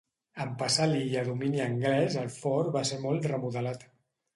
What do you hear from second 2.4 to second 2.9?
fort va